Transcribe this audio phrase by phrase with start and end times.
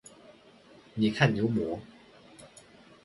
[0.95, 1.79] 你看牛魔？